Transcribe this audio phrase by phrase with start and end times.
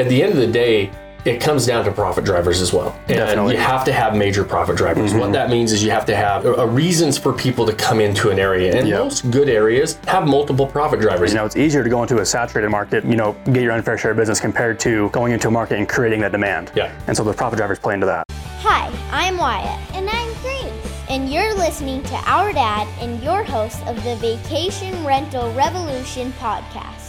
[0.00, 0.90] at the end of the day,
[1.26, 2.98] it comes down to profit drivers as well.
[3.08, 3.54] And Definitely.
[3.56, 5.12] you have to have major profit drivers.
[5.12, 8.30] What that means is you have to have uh, reasons for people to come into
[8.30, 8.74] an area.
[8.74, 8.98] And Yep.
[8.98, 11.32] most good areas have multiple profit drivers.
[11.32, 13.98] You know, it's easier to go into a saturated market, you know, get your unfair
[13.98, 16.72] share of business compared to going into a market and creating that demand.
[16.74, 16.90] Yeah.
[17.06, 18.24] And so the profit drivers play into that.
[18.62, 19.94] Hi, I'm Wyatt.
[19.94, 20.72] And I'm Grace.
[21.10, 26.99] And you're listening to Our Dad and your host of the Vacation Rental Revolution podcast.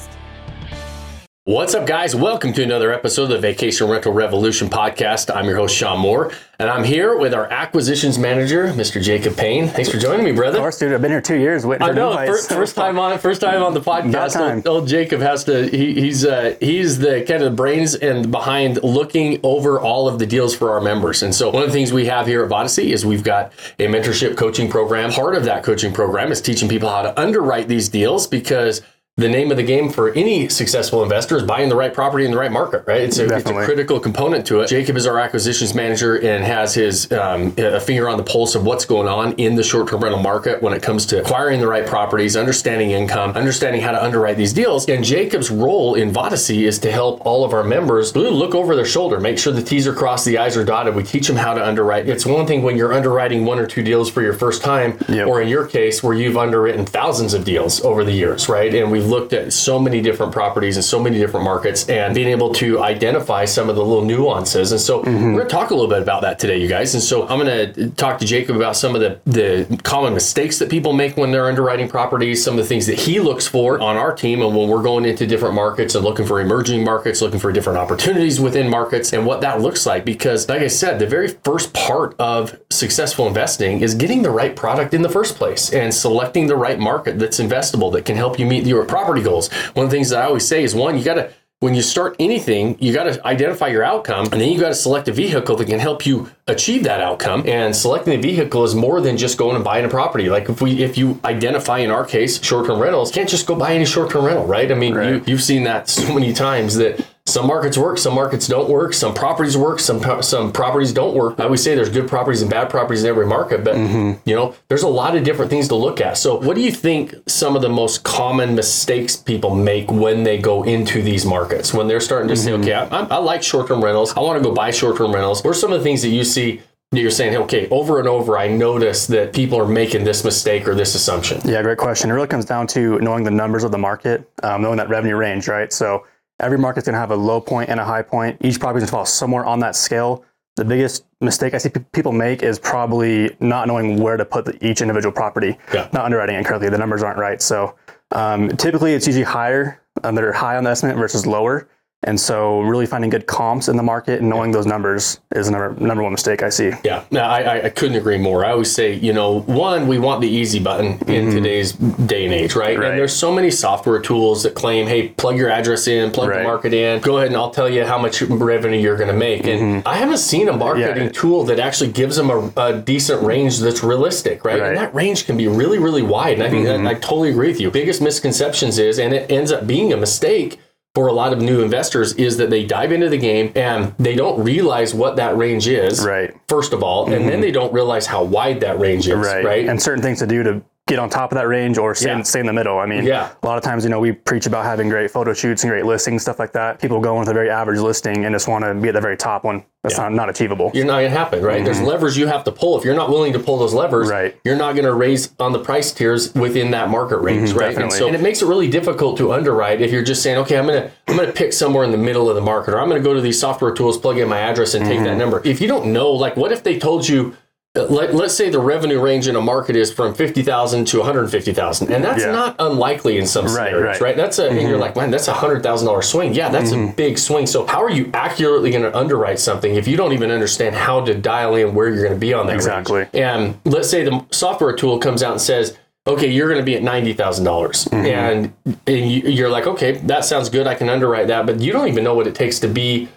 [1.46, 2.16] What's up, guys?
[2.16, 5.36] Welcome to another episode of the Vacation Rental Revolution podcast.
[5.36, 9.02] I'm your host, Shawn Moore, and I'm here with our acquisitions manager, Mr.
[9.04, 9.68] Jaycob Payne.
[9.68, 10.60] Thanks for joining me, brother.
[10.60, 12.16] Of course, dude, I've been here two years waiting I know.
[12.16, 13.22] First, first time on it.
[13.22, 14.40] First time on the podcast.
[14.40, 15.68] Old, old Jacob has to.
[15.68, 20.20] He, he's uh, he's the kind of the brains and behind looking over all of
[20.20, 21.24] the deals for our members.
[21.24, 23.88] And so one of the things we have here at Vodyssey is we've got a
[23.88, 25.10] mentorship coaching program.
[25.12, 28.84] Part of that coaching program is teaching people how to underwrite these deals because.
[29.22, 32.32] The name of the game for any successful investor is buying the right property in
[32.32, 33.02] the right market, right?
[33.02, 34.70] It's a, it's a critical component to it.
[34.72, 38.66] Jaycob is our acquisitions manager and has his um, a finger on the pulse of
[38.66, 41.86] what's going on in the short-term rental market when it comes to acquiring the right
[41.86, 44.90] properties, understanding income, understanding how to underwrite these deals.
[44.90, 48.76] And Jaycob's role in Vodyssey is to help all of our members really look over
[48.76, 50.96] their shoulder, make sure the T's are crossed, the I's are dotted.
[50.96, 52.10] We teach them how to underwrite.
[52.10, 55.28] It's one thing when you're underwriting one or two deals for your first time, Yep.
[55.28, 58.74] or in your case where you've underwritten thousands of deals over the years, right?
[58.74, 62.30] And we've looked at so many different properties and so many different markets and being
[62.30, 64.72] able to identify some of the little nuances.
[64.72, 65.34] And so mm-hmm.
[65.34, 66.94] we're going to talk a little bit about that today, you guys.
[66.94, 70.58] And so I'm going to talk to Jaycob about some of the, the common mistakes
[70.60, 73.80] that people make when they're underwriting properties, some of the things that he looks for
[73.80, 77.22] on our team and when we're going into different markets and looking for emerging markets,
[77.22, 80.06] looking for different opportunities within markets and what that looks like.
[80.06, 84.56] Because like I said, the very first part of successful investing is getting the right
[84.56, 88.40] product in the first place and selecting the right market that's investable that can help
[88.40, 89.52] you meet your property goals.
[89.74, 91.32] One of the things that I always say is one, you got to
[91.62, 94.74] when you start anything, you got to identify your outcome and then you got to
[94.76, 97.44] select a vehicle that can help you achieve that outcome.
[97.48, 100.28] And selecting a vehicle is more than just going and buying a property.
[100.28, 103.76] Like if we if you identify in our case short-term rentals, can't just go buy
[103.76, 104.72] any short-term rental, right?
[104.72, 105.10] I mean, Right.
[105.10, 108.94] you, you've seen that so many times that some markets work, some markets don't work,
[108.94, 111.40] some properties work, some some properties don't work.
[111.40, 114.56] I always say there's good properties and bad properties in every market, but you know,
[114.68, 116.18] there's a lot of different things to look at.
[116.18, 120.38] So, what do you think some of the most common mistakes people make when they
[120.40, 121.74] go into these markets?
[121.74, 124.54] When they're starting to say, okay, I, I like short-term rentals, I want to go
[124.54, 125.44] buy short-term rentals.
[125.44, 126.62] What are some of the things that you see?
[126.92, 130.68] that You're saying, okay, over and over, I notice that people are making this mistake
[130.68, 131.40] or this assumption.
[131.46, 132.10] Yeah, great question.
[132.10, 135.16] It really comes down to knowing the numbers of the market, um, knowing that revenue
[135.16, 135.72] range, right?
[135.72, 136.06] So
[136.42, 138.38] every market's going to have a low point and a high point.
[138.42, 140.24] Each property's going to fall somewhere on that scale.
[140.58, 144.46] The biggest mistake I see pe- people make is probably not knowing where to put
[144.46, 145.88] the, each individual property, Yeah.
[145.94, 146.70] not underwriting it correctly.
[146.70, 147.42] The numbers aren't right.
[147.42, 147.76] So
[148.12, 151.70] um, typically it's usually higher, um, that are high on the estimate versus lower.
[152.04, 155.72] And so really finding good comps in the market and knowing those numbers is number,
[155.80, 156.72] number one mistake I see.
[156.84, 158.44] Yeah, no, I, I- couldn't agree more.
[158.44, 162.34] I always say, you know, one, we want the easy button in today's day and
[162.34, 162.72] age, right?
[162.74, 162.82] Mm-hmm.
[162.82, 162.90] Right.
[162.92, 166.42] And there's so many software tools that claim, hey, plug your address in, plug the
[166.44, 169.46] market in, go ahead and I'll tell you how much revenue you're going to make.
[169.46, 171.04] And I haven't seen a marketing Mm-hmm.
[171.06, 171.10] Yeah.
[171.14, 174.54] tool that actually gives them a, a decent range that's realistic, right?
[174.56, 174.70] And Right.
[174.76, 174.84] Mm-hmm.
[174.86, 176.34] that range can be really, really wide.
[176.34, 177.70] And I think that, I totally agree with you.
[177.72, 180.60] Biggest misconceptions is, and it ends up being a mistake
[180.94, 184.16] for a lot of new investors is that they dive into the game and they
[184.16, 186.34] don't realize what that range is Right.
[186.50, 187.42] first of all, and then mm-hmm.
[187.42, 189.46] they don't realize how wide that range is, right?
[189.46, 189.68] right.
[189.68, 192.22] And certain things to do to get on top of that range or stay, Yeah.
[192.24, 192.78] stay in the middle.
[192.78, 193.30] I mean, Yeah.
[193.42, 195.86] a lot of times, you know, we preach about having great photo shoots and great
[195.86, 196.80] listings, stuff like that.
[196.82, 199.00] People go in with a very average listing and just want to be at the
[199.02, 199.64] very top one.
[199.84, 200.70] That's not, not achievable.
[200.76, 201.66] you're not going to happen, right?
[201.66, 202.78] There's levers you have to pull.
[202.78, 204.16] If you're not willing to pull those levers, Mm-hmm.
[204.16, 204.36] Right.
[204.44, 207.76] you're not going to raise on the price tiers within that market range, right?
[207.76, 210.58] And so, and it makes it really difficult to underwrite if you're just saying, okay,
[210.60, 212.80] I'm going to I'm going to pick somewhere in the middle of the market, or
[212.80, 215.06] I'm going to go to these software tools, plug in my address, and take Mm-hmm.
[215.06, 215.42] that number.
[215.46, 217.36] If you don't know, like, what if they told you?
[217.74, 221.90] Let, let's say the revenue range in a market is from 50,000 to 150,000.
[221.90, 222.34] And that's Yeah.
[222.34, 223.96] not unlikely in some Right, scenarios, right.
[223.96, 224.04] Mm-hmm.
[224.04, 224.18] right?
[224.18, 226.34] That's a, and you're like, man, that's a $100,000 swing.
[226.34, 227.48] Yeah, that's a big swing.
[227.48, 231.00] So how are you accurately going to underwrite something if you don't even understand how
[231.06, 233.00] to dial in where you're going to be on that Exactly.
[233.00, 233.10] range?
[233.14, 236.76] And let's say the software tool comes out and says, okay, you're going to be
[236.76, 238.06] at ninety thousand dollars, Mm-hmm.
[238.06, 238.54] and
[238.88, 240.68] and you, you're like, okay, that sounds good.
[240.68, 243.08] I can underwrite that, but you don't even know what it takes to be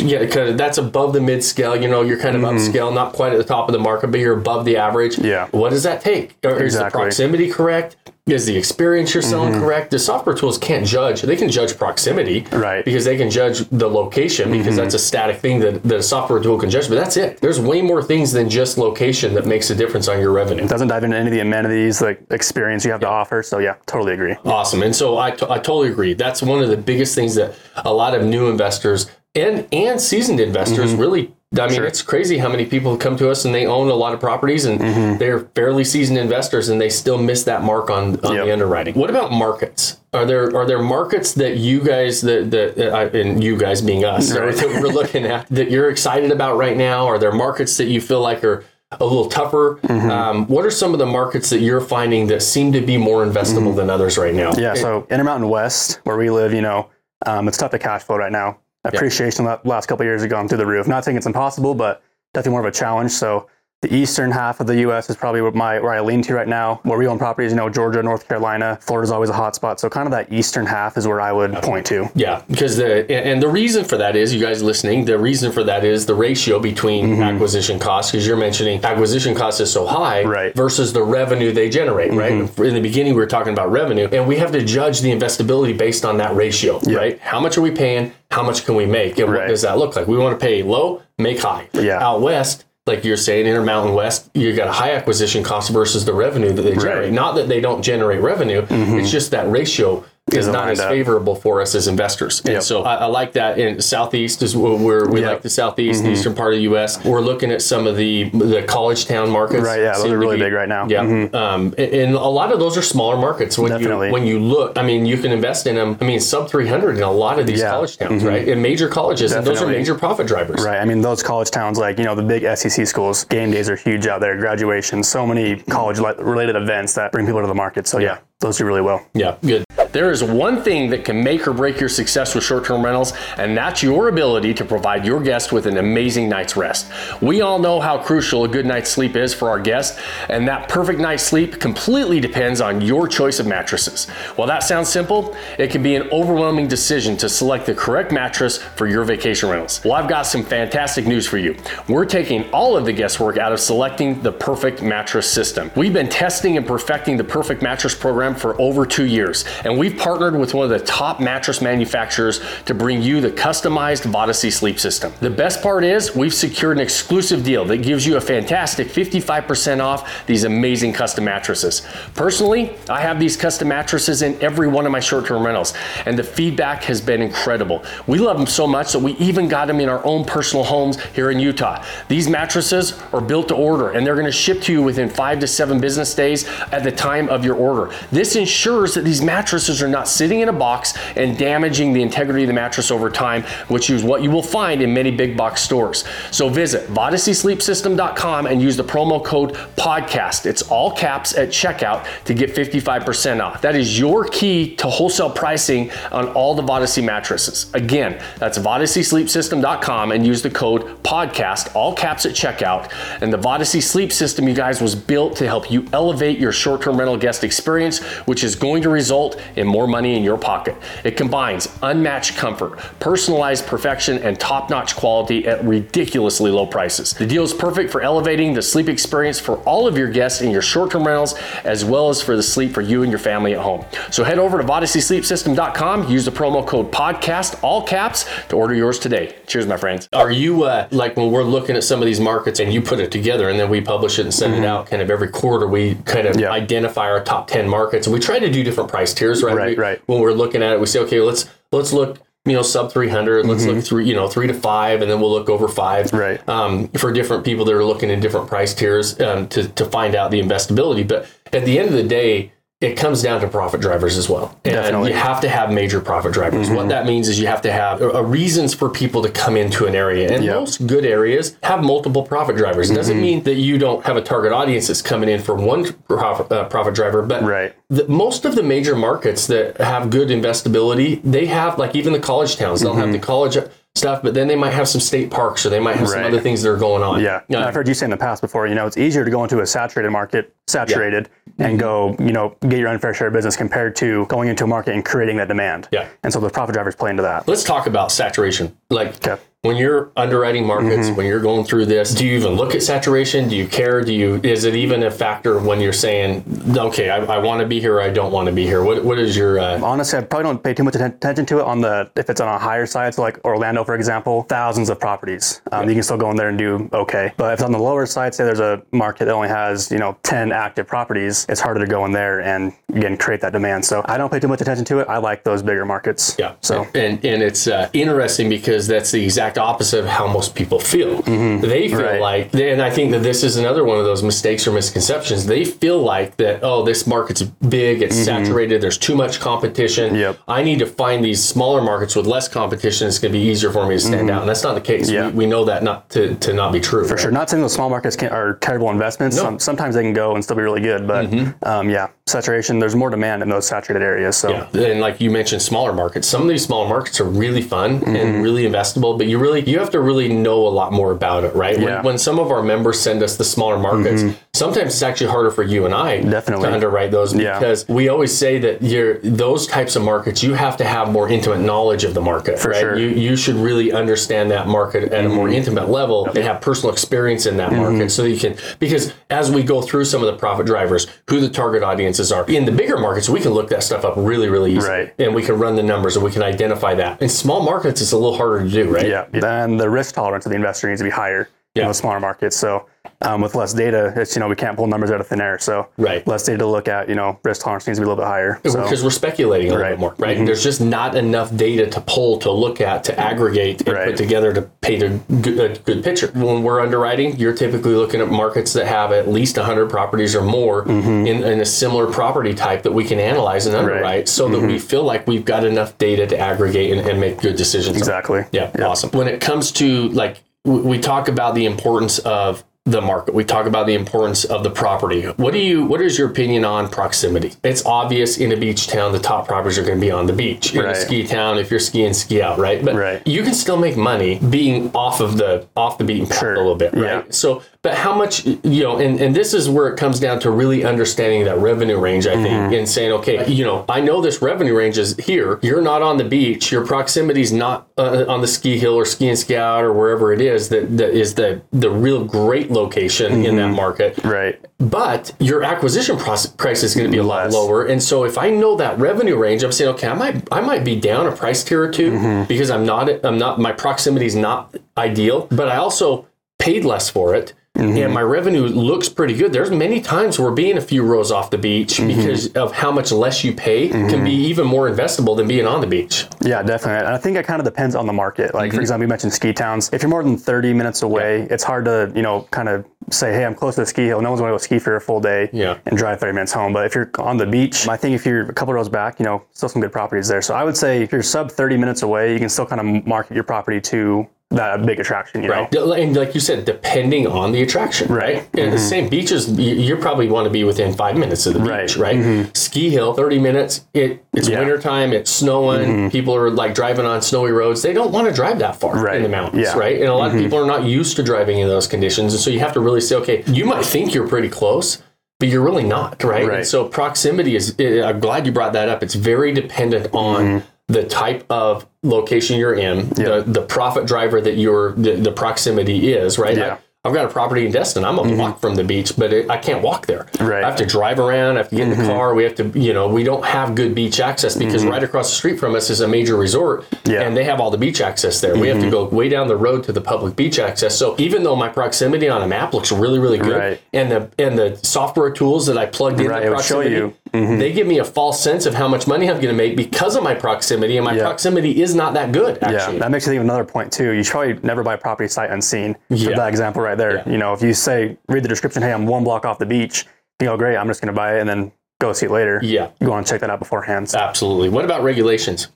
[0.00, 1.76] yeah, of that's above the mid scale.
[1.76, 4.20] You know, you're kind of upscale, not quite at the top of the market, but
[4.20, 5.16] you're above the average.
[5.16, 5.26] Mm-hmm.
[5.26, 5.48] Yeah.
[5.50, 6.36] What does that take?
[6.44, 7.96] Or Is the proximity correct?
[8.26, 9.90] Is the experience you're selling correct?
[9.90, 11.22] The software tools can't judge.
[11.22, 12.84] They can judge proximity, Right.
[12.84, 16.58] Because they can judge the location, because that's a static thing that, a software tool
[16.58, 16.88] can judge.
[16.88, 17.40] But that's it.
[17.40, 20.64] There's way more things than just location that makes a difference on your revenue.
[20.64, 23.42] It doesn't dive into any of the amenities, like experience you have to offer.
[23.42, 24.36] So yeah, totally agree.
[24.44, 24.82] Awesome.
[24.82, 26.12] And so I, t- I totally agree.
[26.12, 30.40] That's one of the biggest things that a lot of new investors and and seasoned
[30.40, 33.88] investors really I mean, it's crazy how many people come to us and they own
[33.88, 37.88] a lot of properties and they're fairly seasoned investors and they still miss that mark
[37.88, 38.44] on, on Yep.
[38.44, 38.94] the underwriting.
[38.94, 39.98] What about markets?
[40.12, 44.30] Are there are there markets that you guys that that and you guys being us
[44.36, 44.54] Right.
[44.54, 47.06] that we're looking at that you're excited about right now?
[47.06, 49.78] Are there markets that you feel like are a little tougher?
[49.84, 50.10] Mm-hmm.
[50.10, 53.24] Um, what are some of the markets that you're finding that seem to be more
[53.24, 54.50] investable than others right now?
[54.50, 54.60] Mm-hmm.
[54.60, 56.90] Yeah, so Intermountain West, where we live, you know,
[57.24, 58.58] um, it's tough to cash flow right now.
[58.84, 60.86] Appreciation the last couple years have gone through the roof.
[60.86, 62.02] Not saying it's impossible, but
[62.32, 63.10] definitely more of a challenge.
[63.10, 63.48] So
[63.80, 65.08] the eastern half of the U.S.
[65.08, 66.80] is probably where, my, where I lean to right now.
[66.82, 69.78] Where we own properties, you know, Georgia, North Carolina, Florida's always a hot spot.
[69.78, 72.10] So kind of that eastern half is where I would point to.
[72.16, 75.04] Yeah, because the and the reason for that is you guys listening.
[75.04, 77.22] The reason for that is the ratio between mm-hmm.
[77.22, 80.54] acquisition costs, because you're mentioning acquisition costs is so high, Right.
[80.56, 82.32] versus the revenue they generate, right?
[82.32, 82.64] Mm-hmm.
[82.64, 85.76] In the beginning, we were talking about revenue, and we have to judge the investability
[85.76, 87.20] based on that ratio, right?
[87.20, 88.12] How much are we paying?
[88.32, 89.18] How much can we make?
[89.18, 90.08] And what does that look like?
[90.08, 91.68] We want to pay low, make high.
[91.72, 92.02] Yeah.
[92.02, 92.64] Out west.
[92.88, 96.62] Like you're saying, Intermountain West, you got a high acquisition cost versus the revenue that
[96.62, 97.12] they generate.
[97.12, 99.04] Not that they don't generate revenue, it's mm-hmm.
[99.04, 100.90] just that ratio is Doesn't as up.
[100.90, 102.40] favorable for us as investors.
[102.44, 102.62] And Yep.
[102.62, 103.58] so I, I like that.
[103.58, 105.08] In Southeast is where we Yep.
[105.08, 105.24] Mm-hmm.
[105.26, 107.02] like the Southeast, the eastern part of the U.S.
[107.04, 109.62] We're looking at some of the the college town markets.
[109.62, 110.86] Right, yeah, those are really big right now.
[110.86, 111.34] Mm-hmm.
[111.34, 113.58] Yeah, um, and, and a lot of those are smaller markets.
[113.58, 114.08] When Definitely.
[114.08, 115.96] you when you look, I mean, you can invest in them.
[116.00, 117.66] I mean, sub three hundred in a lot of these Yeah.
[117.66, 117.74] Mm-hmm.
[117.74, 118.46] college towns, right?
[118.48, 120.64] In major colleges, and those are major profit drivers.
[120.64, 120.78] Right.
[120.80, 123.76] I mean, those college towns, like, you know, the big SEC schools, game days are
[123.76, 127.86] huge out there, graduation, so many college related events that bring people to the market.
[127.86, 129.04] So, yeah, those do really well.
[129.14, 129.64] Yeah, good.
[129.92, 133.12] There is one thing that can make or break your success with short term rentals,
[133.36, 136.90] and that's your ability to provide your guests with an amazing night's rest.
[137.22, 140.68] We all know how crucial a good night's sleep is for our guests, and that
[140.68, 144.08] perfect night's sleep completely depends on your choice of mattresses.
[144.36, 148.58] While that sounds simple, it can be an overwhelming decision to select the correct mattress
[148.58, 149.82] for your vacation rentals.
[149.84, 151.56] Well, I've got some fantastic news for you.
[151.88, 155.70] We're taking all of the guesswork out of selecting the perfect mattress system.
[155.76, 159.96] We've been testing and perfecting the perfect mattress program for over two years, and we've
[159.96, 164.80] partnered with one of the top mattress manufacturers to bring you the customized Vodyssey sleep
[164.80, 165.12] system.
[165.20, 169.80] The best part is we've secured an exclusive deal that gives you a fantastic 55%
[169.80, 171.86] off these amazing custom mattresses.
[172.14, 175.74] Personally, I have these custom mattresses in every one of my short-term rentals,
[176.06, 177.84] and the feedback has been incredible.
[178.06, 181.00] We love them so much that we even got them in our own personal homes
[181.14, 181.84] here in Utah.
[182.08, 185.38] These mattresses are built to order, and they're going to ship to you within five
[185.40, 187.94] to seven business days at the time of your order.
[188.10, 192.42] This ensures that these mattresses are not sitting in a box and damaging the integrity
[192.44, 195.62] of the mattress over time, which is what you will find in many big box
[195.62, 196.04] stores.
[196.30, 200.46] So visit VodysseySleepSystem.com and use the promo code PODCAST.
[200.46, 203.60] It's all caps at checkout to get 55% off.
[203.62, 207.70] That is your key to wholesale pricing on all the Vodyssey mattresses.
[207.74, 212.92] Again, that's VodysseySleepSystem.com and use the code PODCAST, all caps at checkout.
[213.20, 216.82] And the Vodyssey Sleep System, you guys, was built to help you elevate your short
[216.82, 220.76] term rental guest experience, which is going to result in more money in your pocket.
[221.04, 227.12] It combines unmatched comfort, personalized perfection, and top notch quality at ridiculously low prices.
[227.12, 230.50] The deal is perfect for elevating the sleep experience for all of your guests in
[230.50, 231.34] your short term rentals,
[231.64, 233.84] as well as for the sleep for you and your family at home.
[234.10, 238.98] So head over to VodysseySleepSystem.com, use the promo code PODCAST, all caps, to order yours
[238.98, 239.34] today.
[239.46, 240.08] Cheers, my friends.
[240.12, 243.00] Are you uh, like when we're looking at some of these markets and you put
[243.00, 245.66] it together and then we publish it and send it out kind of every quarter?
[245.66, 246.40] We kind of Mm-hmm.
[246.40, 246.50] Yeah.
[246.52, 249.47] identify our top 10 markets and we try to do different price tiers, right?
[249.56, 250.02] Right, We- right.
[250.06, 252.18] When we're looking at it, we say, okay, let's let's look.
[252.44, 253.44] You know, sub 300.
[253.44, 256.06] Let's look through, you know, three to five, and then we'll look over five.
[256.06, 256.16] Mm-hmm.
[256.16, 256.48] Right.
[256.48, 260.14] Um, for different people that are looking in different price tiers um, to, to find
[260.14, 261.06] out the investability.
[261.06, 264.56] But at the end of the day, it comes down to profit drivers as well.
[264.64, 265.10] And Definitely.
[265.10, 266.70] you have to have major profit drivers.
[266.70, 269.86] What that means is you have to have uh, reasons for people to come into
[269.86, 270.32] an area.
[270.32, 270.54] And Yep.
[270.54, 272.88] most good areas have multiple profit drivers.
[272.90, 275.92] It doesn't mean that you don't have a target audience that's coming in for one
[276.08, 277.72] profit, uh, profit driver, but Right.
[277.90, 282.20] the, most of the major markets that have good investability, they have like even the
[282.20, 283.58] college towns, they'll have the college
[283.98, 286.40] stuff, but then they might have some state parks or they might have some other
[286.40, 287.20] things that are going on.
[287.20, 287.42] Yeah.
[287.50, 289.60] I've heard you say in the past before, you know, it's easier to go into
[289.60, 291.28] a saturated market, saturated,
[291.58, 291.78] and mm-hmm.
[291.78, 294.94] go, you know, get your unfair share of business compared to going into a market
[294.94, 295.88] and creating that demand.
[295.90, 296.08] Yeah.
[296.22, 297.48] And so the profit drivers play into that.
[297.48, 298.76] let's talk about saturation.
[298.90, 299.42] Like Okay.
[299.62, 303.48] When you're underwriting markets, when you're going through this, do you even look at saturation?
[303.48, 304.02] Do you care?
[304.02, 306.44] Do you is it even a factor when you're saying,
[306.76, 308.84] okay, I, I want to be here, or I don't want to be here?
[308.84, 311.64] What what is your uh, Honestly, I probably don't pay too much attention to it
[311.64, 313.14] on the if it's on a higher side.
[313.14, 315.60] So like Orlando, for example, thousands of properties.
[315.72, 317.32] Um, You can still go in there and do okay.
[317.36, 319.98] But if it's on the lower side, say there's a market that only has you
[319.98, 323.84] know 10 active properties, it's harder to go in there and again create that demand.
[323.84, 325.08] So I don't pay too much attention to it.
[325.08, 326.36] I like those bigger markets.
[326.38, 326.54] Yeah.
[326.60, 330.78] So and and it's uh, interesting because that's the exact opposite of how most people
[330.80, 331.22] feel.
[331.22, 332.20] They feel Right.
[332.20, 335.46] like, and I think that this is another one of those mistakes or misconceptions.
[335.46, 336.60] They feel like that.
[336.62, 338.02] Oh, this market's big.
[338.02, 338.80] It's saturated.
[338.82, 340.14] There's too much competition.
[340.14, 340.38] Yep.
[340.48, 343.06] I need to find these smaller markets with less competition.
[343.08, 344.40] It's going to be easier for me to stand out.
[344.42, 345.08] And that's not the case.
[345.08, 345.28] Yeah.
[345.28, 347.06] We, we know that not to, to not be true.
[347.06, 347.30] For sure.
[347.30, 349.36] Not saying those small markets can, are terrible investments.
[349.36, 351.06] Some, sometimes they can go and still be really good.
[351.06, 354.36] But um, yeah, saturation, there's more demand in those saturated areas.
[354.36, 354.68] So Yeah.
[354.88, 356.26] And like you mentioned, smaller markets.
[356.26, 358.16] Some of these smaller markets are really fun Mm-hmm.
[358.16, 361.44] and really investable, but you really you have to really know a lot more about
[361.44, 361.78] it, right?
[361.78, 361.86] Yeah.
[361.86, 361.94] Mm-hmm.
[361.96, 364.22] When, when some of our members send us the smaller markets,
[364.58, 366.66] sometimes it's actually harder for you and I Definitely.
[366.68, 367.58] to underwrite those Yeah.
[367.58, 371.28] because we always say that you're those types of markets you have to have more
[371.28, 372.76] intimate knowledge of the market, right?
[372.80, 372.92] sure.
[372.96, 373.18] Mm-hmm.
[373.18, 376.92] You you should really understand that market at a more intimate level and have personal
[376.92, 380.26] experience in that market so that you can because as we go through some of
[380.32, 383.68] the profit drivers, who the target audiences are in the bigger markets, we can look
[383.68, 384.88] that stuff up really really easy.
[384.88, 385.14] Right.
[385.18, 387.20] and we can run the numbers and we can identify that.
[387.22, 389.06] In small markets, it's a little harder to do, right?
[389.06, 389.26] Yeah.
[389.30, 391.82] Then the risk tolerance of the investor needs to be higher Yeah.
[391.82, 392.56] in the smaller markets.
[392.56, 392.86] So
[393.20, 395.58] um, with less data, it's you know we can't pull numbers out of thin air.
[395.58, 396.26] So Right.
[396.26, 397.08] less data to look at.
[397.08, 398.60] You know, risk tolerance needs to be a little bit higher.
[398.64, 399.90] So Because we're speculating a little Right.
[399.90, 400.36] bit more, right?
[400.36, 400.46] Mm-hmm.
[400.46, 404.06] There's just not enough data to pull, to look at, to aggregate, and Right.
[404.08, 406.30] put together to paint a good, a good picture.
[406.34, 410.42] When we're underwriting, you're typically looking at markets that have at least 100 properties or
[410.42, 411.26] more mm-hmm.
[411.26, 414.74] in, in a similar property type that we can analyze and underwrite so that we
[414.74, 414.86] mm-hmm.
[414.86, 417.96] feel like we've got enough data to aggregate and, and make good decisions.
[417.96, 418.44] exactly.
[418.52, 419.10] Yeah, awesome.
[419.10, 423.34] When it comes to like, we talk about the importance of the market.
[423.34, 425.22] We talk about the importance of the property.
[425.36, 425.84] What do you?
[425.84, 427.52] What is your opinion on proximity?
[427.62, 430.32] It's obvious in a beach town, the top properties are going to be on the
[430.32, 430.74] beach.
[430.74, 430.96] In a Right.
[430.96, 432.82] ski town, if you're skiing, ski out, right?
[432.84, 433.22] But Right.
[433.26, 436.54] you can still make money being off of the off the beaten path Sure.
[436.54, 437.02] a little bit, right?
[437.02, 437.22] Yeah.
[437.30, 438.98] So, but how much you know?
[438.98, 442.26] And and this is where it comes down to really understanding that revenue range.
[442.26, 442.74] I think, Mm-hmm.
[442.74, 445.58] and saying, okay, you know, I know this revenue range is here.
[445.62, 446.72] You're not on the beach.
[446.72, 449.92] Your proximity is not uh, on the ski hill or ski and ski out or
[449.92, 454.18] wherever it is that, that is the the real great location in that market.
[454.24, 454.58] Right.
[454.78, 457.54] But your acquisition price price is going to be a lot Less.
[457.54, 460.60] lower, and so if I know that revenue range, I'm saying, okay, I might I
[460.60, 462.44] might be down a price tier or 2 Mm-hmm.
[462.48, 466.26] because I'm not I'm not my proximity is not ideal, but I also
[466.58, 467.54] paid less for it.
[467.78, 467.96] Mm-hmm.
[467.96, 469.52] And my revenue looks pretty good.
[469.52, 472.08] There's many times where being a few rows off the beach Mm-hmm.
[472.08, 475.80] because of how much less you pay can be even more investable than being on
[475.80, 476.26] the beach.
[476.40, 476.98] Yeah, definitely.
[477.06, 478.54] And I think it kind of depends on the market.
[478.54, 478.76] Like, Mm-hmm.
[478.76, 479.90] for example, you mentioned ski towns.
[479.92, 483.32] If you're more than 30 minutes away, it's hard to, you know, kind of say,
[483.32, 484.20] hey, I'm close to the ski hill.
[484.20, 485.78] No one's going to go ski for a full day Yeah.
[485.86, 486.72] and drive 30 minutes home.
[486.72, 489.24] But if you're on the beach, I think if you're a couple rows back, you
[489.24, 490.42] know, still some good properties there.
[490.42, 493.06] So I would say if you're sub 30 minutes away, you can still kind of
[493.06, 495.68] market your property to that big attraction, you know?
[495.70, 496.00] Right.
[496.00, 498.48] And like you said, depending on the attraction, right?
[498.54, 498.78] And the mm-hmm.
[498.78, 502.16] same beaches, you, probably want to be within five minutes of the beach, Right.
[502.16, 502.56] right?
[502.56, 503.84] Ski hill, 30 minutes.
[503.92, 504.60] It It's Yeah.
[504.60, 506.08] wintertime, it's snowing, mm-hmm.
[506.08, 507.82] people are like driving on snowy roads.
[507.82, 509.16] They don't want to drive that far Right.
[509.16, 509.76] in the mountains, Yeah.
[509.78, 509.96] right?
[510.00, 512.32] And a lot of people are not used to driving in those conditions.
[512.32, 515.02] And so you have to really say, okay, you might think you're pretty close.
[515.40, 516.48] But you're really not, right?
[516.48, 516.58] Right.
[516.58, 517.72] And so proximity is.
[517.78, 519.04] I'm glad you brought that up.
[519.04, 524.56] It's very dependent on the type of location you're in, the the profit driver that
[524.56, 526.56] your the, the proximity is, right?
[526.56, 526.78] Yeah.
[527.08, 528.04] I've got a property in Destin.
[528.04, 528.36] I'm a mm-hmm.
[528.36, 530.26] block from the beach, but it, I can't walk there.
[530.38, 530.62] Right.
[530.62, 531.54] I have to drive around.
[531.56, 532.06] I have to get in the mm-hmm.
[532.06, 532.34] car.
[532.34, 534.90] We have to, you know, we don't have good beach access because mm-hmm.
[534.90, 537.22] right across the street from us is a major resort, Yeah.
[537.22, 538.58] and they have all the beach access there.
[538.58, 540.96] We have to go way down the road to the public beach access.
[540.98, 543.80] So even though my proximity on a map looks really, really good, Right.
[543.94, 546.80] and the and the software tools that I plugged in Right, the it would show
[546.80, 547.14] you.
[547.32, 547.58] Mm-hmm.
[547.58, 550.16] they give me a false sense of how much money I'm going to make because
[550.16, 551.24] of my proximity, and my Yeah.
[551.24, 552.58] proximity is not that good.
[552.62, 554.12] Yeah, that makes me think of another point too.
[554.12, 555.96] You should probably never buy a property sight unseen.
[556.08, 556.30] Yeah.
[556.30, 557.16] For that example right there.
[557.18, 557.28] Yeah.
[557.32, 560.04] You know, if you say read the description, hey, I'm one block off the beach,
[560.40, 562.60] you go, great, I'm just going to buy it and then go see it later.
[562.62, 562.90] Yeah.
[563.00, 564.12] you go and check that out beforehand.
[564.14, 564.68] absolutely.
[564.68, 565.68] What about regulations?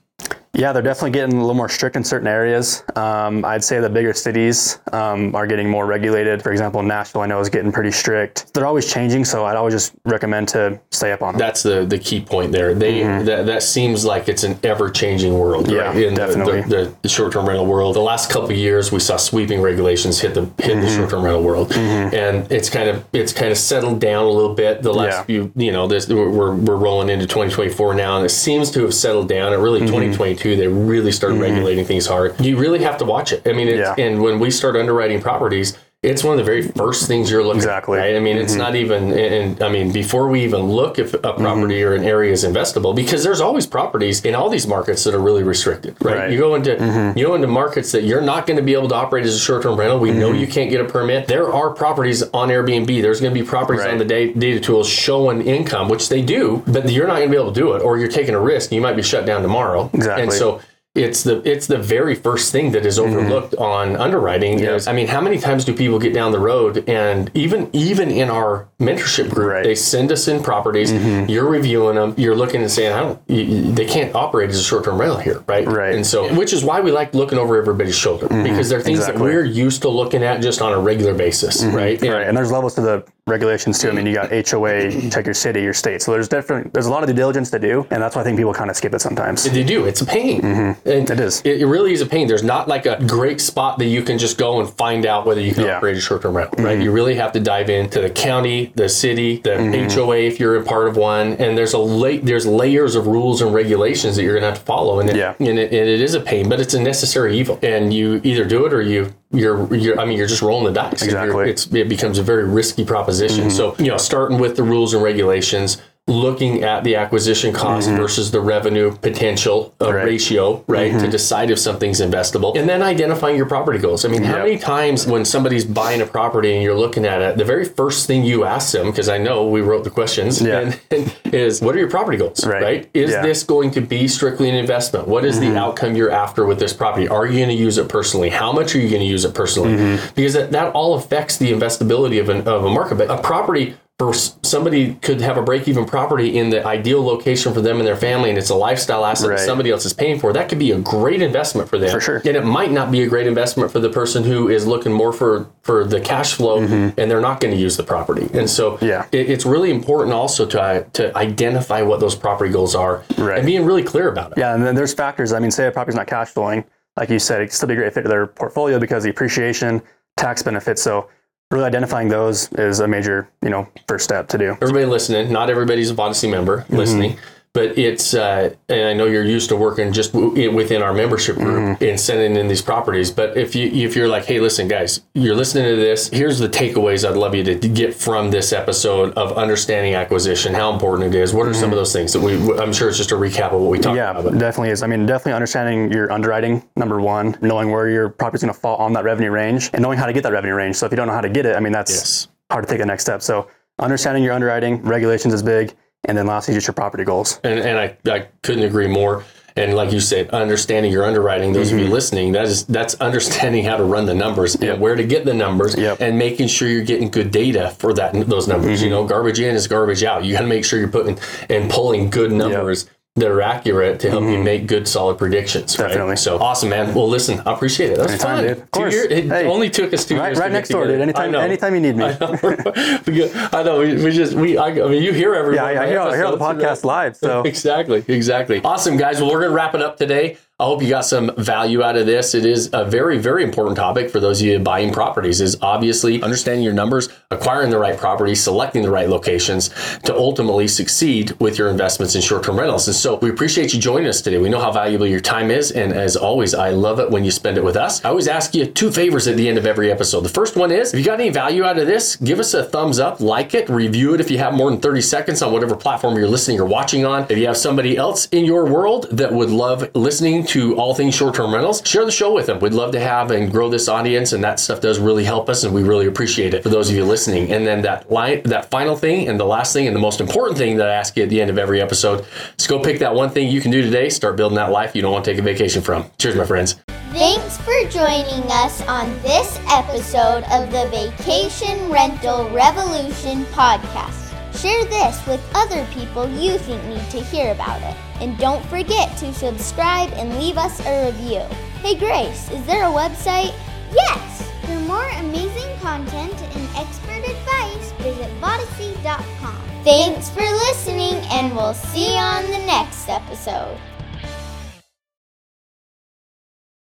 [0.55, 2.83] Yeah, they're definitely getting a little more strict in certain areas.
[2.95, 6.43] Um, I'd say the bigger cities um, are getting more regulated.
[6.43, 8.53] For example, Nashville, I know, is getting pretty strict.
[8.53, 11.39] They're always changing, so I'd always just recommend to stay up on them.
[11.39, 12.75] That's the the key point there.
[12.75, 15.65] They that, that seems like it's an ever changing world.
[15.65, 15.75] Mm-hmm.
[15.75, 15.97] Yeah, right?
[16.03, 16.61] In the- definitely.
[16.61, 17.95] The, the, the short term rental world.
[17.95, 20.81] The last couple of years, we saw sweeping regulations hit the hit Mm-hmm.
[20.81, 24.29] the short term rental world, and it's kind of it's kind of settled down a
[24.29, 24.83] little bit.
[24.83, 25.23] The last Yeah.
[25.23, 28.93] few, you know, this we're we're rolling into 2024 now, and it seems to have
[28.93, 29.51] settled down.
[29.51, 29.87] It really Mm-hmm.
[29.87, 31.41] 2022 2022, they really started mm.
[31.41, 32.39] regulating things hard.
[32.39, 33.41] You really have to watch it.
[33.47, 33.95] I mean, it's, Yeah.
[33.97, 37.59] and when we start underwriting properties, it's one of the very first things you're looking
[37.59, 37.97] Exactly.
[37.97, 38.03] at.
[38.03, 38.15] Right?
[38.15, 38.61] I mean, it's mm-hmm.
[38.61, 41.87] not even, and I mean, before we even look if a property mm-hmm.
[41.87, 45.19] or an area is investable, because there's always properties in all these markets that are
[45.21, 46.17] really restricted, right?
[46.17, 46.31] Right.
[46.31, 47.17] You go into mm-hmm.
[47.17, 49.39] you go into markets that you're not going to be able to operate as a
[49.39, 49.99] short-term rental.
[49.99, 51.27] We know you can't get a permit.
[51.27, 53.01] There are properties on Airbnb.
[53.01, 53.91] There's going to be properties Right.
[53.91, 57.31] on the da- data tools showing income, which they do, but you're not going to
[57.31, 58.71] be able to do it, or you're taking a risk.
[58.71, 59.89] You might be shut down tomorrow.
[59.93, 60.23] Exactly.
[60.23, 60.59] And so
[60.95, 63.17] it's the it's the very first thing that is Mm-hmm.
[63.17, 64.59] overlooked on underwriting.
[64.59, 68.11] Is, I mean, how many times do people get down the road and even even
[68.11, 69.63] in our mentorship group, Right.
[69.63, 70.91] they send us in properties.
[70.91, 71.29] Mm-hmm.
[71.31, 72.13] You're reviewing them.
[72.17, 73.19] You're looking and saying, I don't.
[73.27, 75.65] You, you- they can't operate as a short term rental here, right?
[75.67, 75.95] Right.
[75.95, 78.43] And so, which is why we like looking over everybody's shoulder mm-hmm.
[78.43, 79.17] because they're things Exactly.
[79.17, 81.75] that we're used to looking at just on a regular basis, mm-hmm.
[81.75, 82.01] right?
[82.03, 83.89] And- Right, and there's levels to the regulations too.
[83.89, 86.01] I mean, you got HOA, check your city, your state.
[86.01, 86.73] So there's different.
[86.73, 88.69] There's a lot of due diligence to do, and that's why I think people kind
[88.69, 89.43] of skip it sometimes.
[89.45, 89.85] They do.
[89.85, 90.43] It's a pain.
[90.43, 90.77] And
[91.09, 91.41] It is.
[91.41, 92.27] It, really is a pain.
[92.27, 95.39] There's not like a great spot that you can just go and find out whether
[95.39, 95.67] you can Yeah.
[95.69, 95.77] Mm-hmm.
[95.77, 96.79] operate a short-term rental, right?
[96.79, 99.55] You really have to dive into the county, the city, the
[99.93, 103.41] HOA if you're a part of one, and there's a la- there's layers of rules
[103.41, 105.33] and regulations that you're going to have to follow, and it, Yeah.
[105.39, 108.43] and it, and it is a pain, but it's a necessary evil, and you either
[108.43, 109.13] do it or you.
[109.33, 111.01] You're, you're, I mean, you're just rolling the dice.
[111.01, 111.45] Exactly.
[111.45, 111.49] Mm-hmm.
[111.49, 113.49] It's, it becomes a very risky proposition.
[113.49, 118.29] So, you know, starting with the rules and regulations, looking at the acquisition cost versus
[118.31, 119.93] the revenue potential uh, Mm-hmm.
[119.95, 119.99] Right.
[120.03, 120.05] Mm-hmm.
[120.13, 124.03] ratio, right, to decide if something's investable, and then identifying your property goals.
[124.05, 124.45] I mean, how Yep.
[124.45, 128.07] many times when somebody's buying a property and you're looking at it, the very first
[128.07, 130.73] thing you ask them, because I know we wrote the questions, Yeah.
[130.91, 132.89] and, is what are your property goals, Right.
[132.93, 133.17] Is Yeah.
[133.17, 133.27] Mm-hmm.
[133.27, 135.07] this going to be strictly an investment?
[135.07, 137.07] What is the outcome you're after with this property?
[137.07, 138.29] Are you going to use it personally?
[138.29, 139.73] How much are you going to use it personally?
[139.75, 140.13] Mm-hmm.
[140.15, 142.97] Because that, that all affects the investability of, an, of a market.
[142.97, 147.53] But a property for somebody could have a break even property in the ideal location
[147.53, 149.37] for them and their family, and it's a lifestyle asset Right.
[149.37, 150.33] that somebody else is paying for.
[150.33, 151.91] That could be a great investment for them.
[151.91, 152.17] For sure.
[152.17, 155.13] And it might not be a great investment for the person who is looking more
[155.13, 158.27] for, for the cash flow and they're not going to use the property.
[158.33, 158.85] And so Mm-hmm.
[158.85, 159.05] Yeah.
[159.11, 163.37] it, it's really important also to, uh, to identify what those property goals are Right.
[163.37, 164.37] and being really clear about it.
[164.39, 165.33] Yeah, and then there's factors.
[165.33, 166.63] I mean, say a property's not cash flowing,
[166.97, 169.09] like you said, it could still be a great fit to their portfolio because the
[169.11, 169.81] appreciation,
[170.17, 170.81] tax benefits.
[170.81, 171.09] So
[171.53, 174.57] really identifying those is a major, you know, first step to do.
[174.61, 176.65] everybody listening, not everybody's a Vodyssey member
[177.13, 177.19] Mm-hmm.
[177.53, 181.35] But it's, uh, and I know you're used to working just w- within our membership
[181.35, 181.83] group Mm-hmm.
[181.83, 183.11] and sending in these properties.
[183.11, 186.49] But if you, if you're like, hey, listen, guys, you're listening to this, here's the
[186.49, 191.19] takeaways I'd love you to get from this episode of understanding acquisition, how important it
[191.19, 191.31] is.
[191.33, 193.61] What are some of those things that we, I'm sure it's just a recap of
[193.61, 193.95] what we talked Mm-hmm.
[193.97, 194.23] Yeah, about.
[194.31, 194.81] But definitely is.
[194.81, 198.77] I mean, definitely understanding your underwriting, number one, knowing where your property's going to fall
[198.77, 200.75] on that revenue range and knowing how to get that revenue range.
[200.77, 202.27] So if you don't know how to get it, I mean, that's Yes.
[202.49, 203.21] hard to take the next step.
[203.21, 205.73] So understanding your underwriting, regulations is big.
[206.05, 207.39] And then lastly, just your property goals.
[207.43, 209.23] and, and I, I couldn't agree more.
[209.55, 211.85] And like you said, understanding your underwriting, those of Mm-hmm.
[211.87, 215.25] you listening, that is that's understanding how to run the numbers and where to get
[215.25, 215.93] the numbers Yep.
[215.93, 216.03] Mm-hmm.
[216.03, 218.81] and making sure you're getting good data for that those numbers.
[218.81, 220.25] You know, garbage in is garbage out.
[220.25, 224.09] You got to make sure you're putting and pulling good numbers that are accurate to
[224.09, 225.77] help you make good solid predictions.
[225.77, 225.85] Right?
[225.85, 225.89] Mm-hmm.
[225.93, 226.15] Definitely.
[226.15, 226.95] So awesome, man.
[226.95, 227.97] Well, listen, I appreciate it.
[227.97, 228.43] That was Anytime, fun.
[228.43, 228.57] dude.
[228.63, 228.93] Of course.
[228.93, 229.45] years- it Hey.
[229.47, 230.37] only took us two Right, years.
[230.37, 231.05] to right get next door, together.
[231.05, 231.15] dude.
[231.15, 232.05] Anytime, anytime you need me.
[233.53, 233.79] I know.
[233.79, 234.57] We, we just we.
[234.57, 235.55] I, I mean, you hear everyone.
[235.73, 237.15] Yeah, I, I hear, I hear the podcast live.
[237.15, 238.61] So exactly, exactly.
[238.63, 239.21] Awesome, guys.
[239.21, 240.37] Well, we're going to wrap it up today.
[240.59, 242.33] I hope you got some value out of this.
[242.33, 245.39] It is a very, very important topic for those of you buying properties.
[245.41, 249.69] Is obviously understanding your numbers, acquiring the right properties, selecting the right locations
[250.03, 252.87] to ultimately succeed with your investments in short-term rentals.
[252.87, 254.37] And so we appreciate you joining us today.
[254.37, 257.31] We know how valuable your time is, and as always, I love it when you
[257.31, 258.03] spend it with us.
[258.05, 260.21] I always ask you two favors at the end of every episode.
[260.21, 262.63] The first one is if you got any value out of this, give us a
[262.63, 265.75] thumbs up, like it, review it if you have more than 30 seconds on whatever
[265.75, 267.25] platform you're listening or watching on.
[267.29, 271.15] If you have somebody else in your world that would love listening to all things
[271.15, 272.59] short-term rentals, share the show with them.
[272.59, 275.63] We'd love to have and grow this audience, and that stuff does really help us,
[275.63, 277.51] and we really appreciate it for those of you listening.
[277.51, 280.57] And then that line, that final thing, and the last thing, and the most important
[280.57, 282.25] thing that I ask you at the end of every episode
[282.59, 285.01] is go pick that one thing you can do today, start building that life you
[285.01, 286.05] don't want to take a vacation from.
[286.17, 286.75] Cheers, my friends.
[287.11, 294.19] Thanks for joining us on this episode of the Vacation Rental Revolution podcast.
[294.59, 297.95] Share this with other people you think need to hear about it.
[298.21, 301.41] And don't forget to subscribe and leave us a review.
[301.81, 303.53] Hey Grace, is there a website?
[303.93, 304.42] Yes!
[304.63, 309.61] For more amazing content and expert advice, visit Vodyssey.com.
[309.83, 313.77] Thanks for listening, and we'll see you on the next episode.